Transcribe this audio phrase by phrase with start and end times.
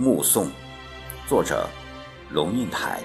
[0.00, 0.50] 目送，
[1.28, 1.68] 作者
[2.30, 3.02] 龙应台。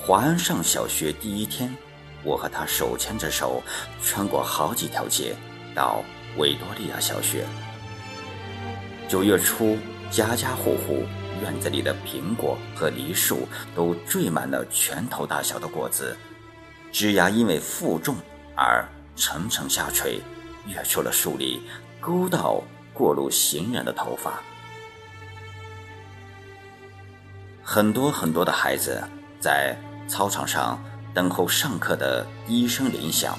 [0.00, 1.76] 华安上小学第一天，
[2.22, 3.60] 我和他手牵着手，
[4.00, 5.34] 穿过好几条街，
[5.74, 6.04] 到
[6.36, 7.44] 维多利亚小学。
[9.08, 9.76] 九月初，
[10.08, 11.02] 家家户户
[11.42, 16.16] 院子里的苹果和梨树都缀满了拳头大小的果子，
[16.92, 18.14] 枝丫因为负重
[18.54, 18.86] 而
[19.16, 20.20] 层层下垂，
[20.68, 21.60] 跃出了树里。
[22.08, 22.62] 勾到
[22.94, 24.40] 过路行人的头发，
[27.62, 29.06] 很多很多的孩子
[29.38, 29.76] 在
[30.08, 30.82] 操场上
[31.12, 33.38] 等候上课的第一声铃响，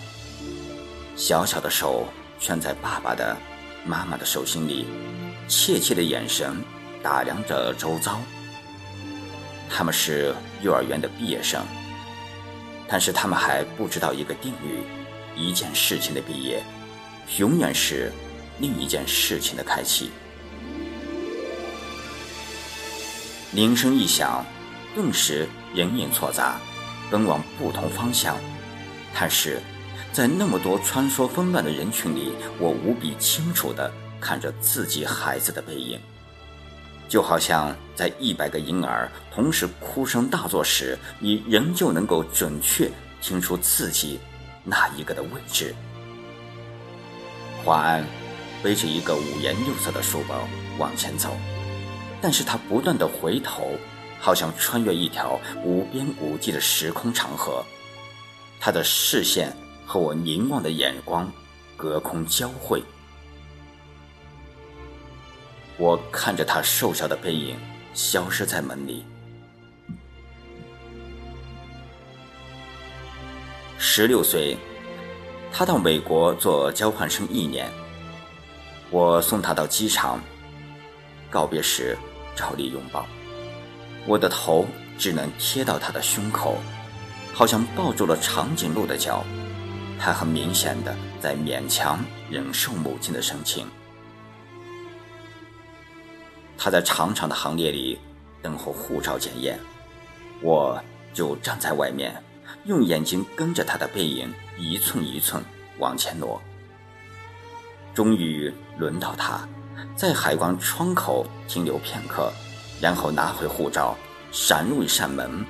[1.15, 2.05] 小小的手
[2.39, 3.35] 圈在爸爸的、
[3.83, 4.85] 妈妈的手心里，
[5.47, 6.55] 怯怯的眼神
[7.01, 8.21] 打量着周遭。
[9.67, 11.65] 他们是幼儿园的毕业生，
[12.87, 14.83] 但是他们还不知道一个定律：
[15.35, 16.61] 一件事情的毕业，
[17.39, 18.11] 永远是。
[18.59, 20.11] 另一件事情的开启，
[23.53, 24.45] 铃声一响，
[24.93, 26.59] 顿时人影错杂，
[27.09, 28.37] 奔往不同方向。
[29.17, 29.61] 但是，
[30.11, 35.99] 在那么多穿梭纷乱的人群里，我无比清楚地看着自己孩子的背影，
[37.07, 44.19] 就好像在一百个婴儿同时哭声大作时，你仍旧能够准确听出自己
[44.63, 45.73] 那一个的位置。
[47.63, 48.05] 华安。
[48.61, 51.35] 背着一个五颜六色的书包往前走，
[52.21, 53.71] 但是他不断的回头，
[54.19, 57.63] 好像穿越一条无边无际的时空长河。
[58.59, 61.31] 他的视线和我凝望的眼光
[61.77, 62.83] 隔空交汇。
[65.77, 67.55] 我看着他瘦小的背影
[67.93, 69.05] 消失在门里。
[73.77, 74.57] 十六岁，
[75.53, 77.71] 他到美国做交换生一年。
[78.91, 80.19] 我送他到机场，
[81.29, 81.95] 告别时
[82.35, 83.05] 照例拥抱，
[84.07, 84.65] 我的头
[84.97, 86.57] 只能贴到他的胸口，
[87.33, 89.23] 好像抱住了长颈鹿的脚。
[89.99, 93.67] 他很明显的在勉强忍受母亲的深情。
[96.57, 97.99] 他在长长的行列里
[98.41, 99.59] 等候护照检验，
[100.41, 100.81] 我
[101.13, 102.15] 就站在外面，
[102.65, 105.43] 用眼睛跟着他的背影一寸一寸
[105.77, 106.41] 往前挪。
[107.99, 109.45] 终于轮到他，
[109.93, 112.31] 在海关窗口停留片刻，
[112.79, 113.93] 然后拿回护照，
[114.31, 115.45] 闪入一扇门，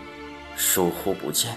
[0.57, 1.55] 疏忽不见。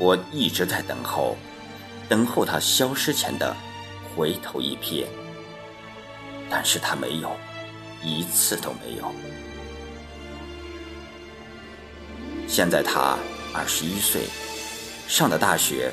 [0.00, 1.36] 我一直在等候，
[2.08, 3.54] 等候他消失前的
[4.16, 5.06] 回头一瞥，
[6.50, 7.30] 但是他没有，
[8.02, 9.12] 一次都没有。
[12.48, 13.16] 现在他
[13.54, 14.22] 二十一岁，
[15.06, 15.92] 上的大学。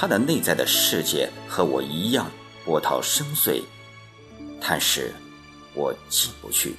[0.00, 2.30] 他的内在的世界和我一样
[2.64, 3.64] 波涛深邃，
[4.60, 5.12] 但是，
[5.74, 6.76] 我进不去。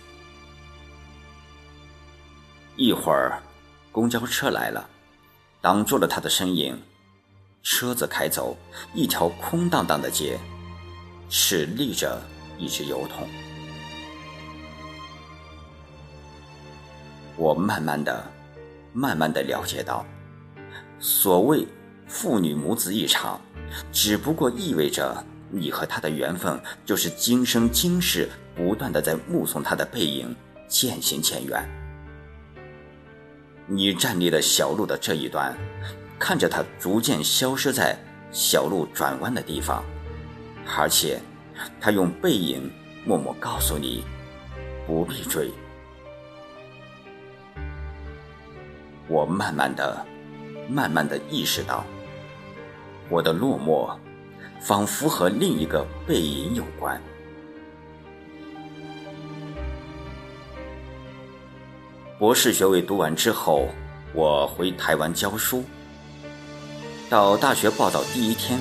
[2.78, 3.44] 一会儿，
[3.92, 4.90] 公交车来了，
[5.60, 6.82] 挡住了他的身影。
[7.62, 8.56] 车子开走，
[8.94, 10.40] 一条空荡荡的街，
[11.30, 12.22] 只立着
[12.58, 13.28] 一只油桶。
[17.36, 18.24] 我慢慢的、
[18.94, 20.06] 慢慢的了解到，
[21.02, 21.68] 所谓。
[22.10, 23.40] 父女母子一场，
[23.92, 30.36] 只不过意味着你和他的缘分就是今生今世不断的在目送他的背影
[30.68, 31.64] 渐行渐远。
[33.68, 35.56] 你站立的小路的这一端，
[36.18, 37.96] 看着他逐渐消失在
[38.32, 39.84] 小路转弯的地方，
[40.76, 41.22] 而且
[41.80, 42.72] 他用背影
[43.06, 44.04] 默默告诉你，
[44.88, 45.52] 不必追。
[49.08, 50.04] 我慢慢的、
[50.68, 51.86] 慢慢的意识到。
[53.10, 53.90] 我的落寞，
[54.62, 57.02] 仿佛和另一个背影有关。
[62.20, 63.70] 博士学位读完之后，
[64.14, 65.64] 我回台湾教书。
[67.10, 68.60] 到大学报道第一天，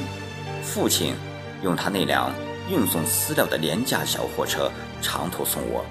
[0.62, 1.14] 父亲
[1.62, 2.32] 用他那辆
[2.70, 4.70] 运送饲料的廉价小货车
[5.02, 5.84] 长途送我。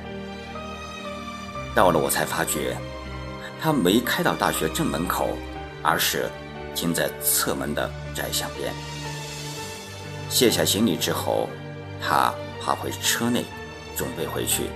[1.76, 2.76] 到了，我才发觉，
[3.62, 5.30] 他没开到大学正门口，
[5.84, 6.28] 而是。
[6.78, 8.72] 停在侧门的窄巷边，
[10.30, 11.50] 卸下行李之后，
[12.00, 12.32] 他
[12.62, 13.44] 爬回车内，
[13.96, 14.70] 准备回去。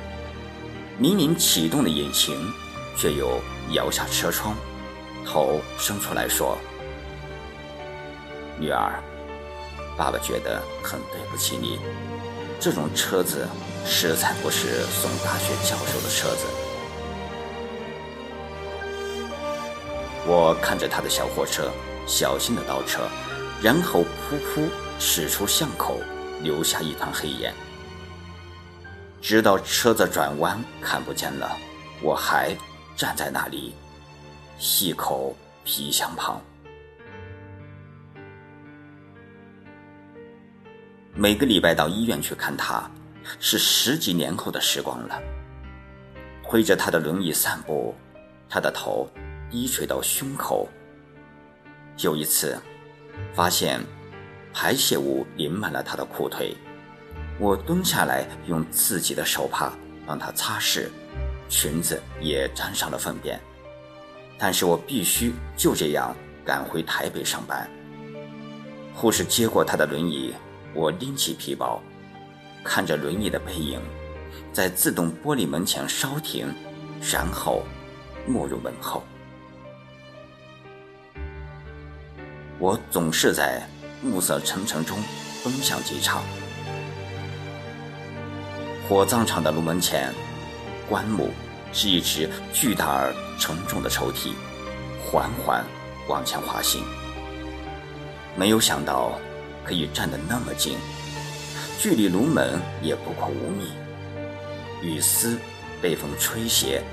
[0.98, 2.36] 明明启动的引擎，
[2.98, 3.40] 却又
[3.74, 4.56] 摇下车窗，
[5.24, 6.58] 头伸出来说
[8.58, 9.00] ：“女儿，
[9.96, 11.80] 爸爸觉得很对不起你。
[12.60, 13.48] 这种车子
[13.86, 16.48] 实在不是送大学教授的车子。”
[20.28, 21.72] 我看着他的小货车，
[22.06, 23.02] 小心的倒车，
[23.62, 24.70] 然后噗噗
[25.00, 26.00] 驶出巷口，
[26.44, 27.52] 留下一团黑烟。
[29.20, 31.58] 直到车子转弯看不见了，
[32.02, 32.56] 我还
[32.96, 33.74] 站在那里，
[34.60, 36.40] 细口皮箱旁。
[41.14, 42.90] 每个礼拜到医院去看他，
[43.40, 45.20] 是十几年后的时光了。
[46.44, 47.96] 推着他的轮椅散步，
[48.50, 49.10] 他的头。
[49.52, 50.68] 低垂到胸口。
[52.00, 52.58] 有一次，
[53.36, 53.80] 发现
[54.54, 56.56] 排泄物淋满了他的裤腿，
[57.38, 59.74] 我蹲下来用自己的手帕
[60.08, 60.88] 帮他擦拭，
[61.50, 63.40] 裙子也沾上了粪便。
[64.40, 67.70] 但是我必须就这样赶回台北上班。
[68.96, 70.34] 护士接过他的轮椅，
[70.74, 71.80] 我拎起皮包，
[72.64, 73.80] 看着轮椅的背影，
[74.52, 76.48] 在自动玻璃门前稍停，
[77.12, 77.64] 然后
[78.26, 79.04] 没入门后。
[82.62, 83.60] 我总是在
[84.04, 85.00] 暮色沉沉中
[85.44, 86.22] 奔向机场。
[88.88, 90.14] 火葬场的炉门前，
[90.88, 91.32] 棺木
[91.74, 94.34] 是一只巨大而沉重的抽屉，
[95.04, 95.66] 缓缓
[96.08, 96.84] 往前滑行。
[98.36, 99.20] 没有想到
[99.64, 100.78] 可以站得那么近，
[101.80, 103.72] 距离炉门也不过五米。
[104.84, 105.36] 雨丝
[105.82, 106.84] 被风吹斜，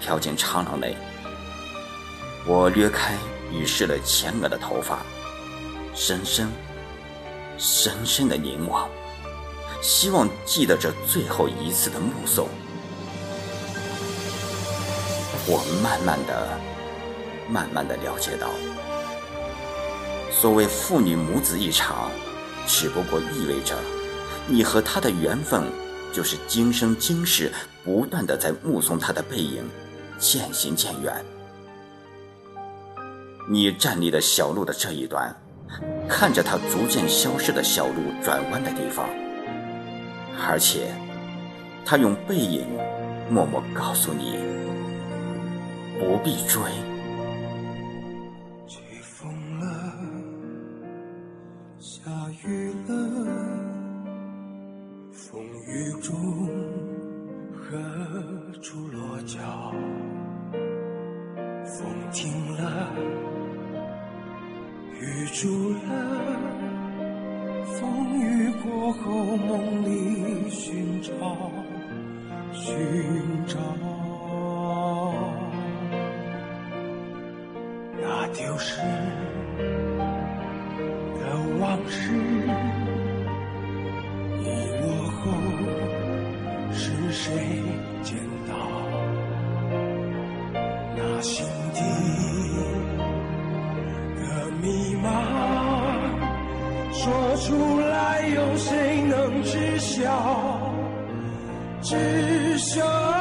[0.00, 0.96] 飘进长廊内。
[2.46, 3.14] 我掠开。
[3.52, 5.00] 于是了前额的头发，
[5.94, 6.48] 深深、
[7.58, 8.88] 深深的凝望，
[9.82, 12.48] 希望记得这最后一次的目送。
[15.46, 16.60] 我慢慢的、
[17.48, 18.48] 慢慢的了解到，
[20.30, 22.10] 所谓父女母子一场，
[22.66, 23.74] 只不过意味着，
[24.46, 25.64] 你和他的缘分，
[26.12, 27.52] 就是今生今世
[27.84, 29.68] 不断的在目送他的背影，
[30.20, 31.24] 渐行渐远。
[33.48, 35.34] 你站立的小路的这一端，
[36.08, 39.08] 看着它逐渐消失的小路转弯的地方，
[40.48, 40.92] 而且，
[41.84, 42.66] 他用背影
[43.28, 44.36] 默默告诉你，
[45.98, 46.60] 不必追。
[65.40, 65.78] 住了，
[67.64, 71.10] 风雨过后，梦里寻找，
[72.52, 72.76] 寻
[73.46, 73.58] 找，
[78.02, 78.82] 那丢失
[81.16, 81.22] 的
[81.58, 82.12] 往事，
[84.42, 84.44] 遗
[84.82, 85.32] 落后
[86.70, 87.32] 是谁
[88.02, 88.14] 捡
[88.46, 88.52] 到？
[90.94, 91.46] 那心
[97.02, 100.60] 说出来，有谁能知晓？
[101.80, 103.19] 知晓。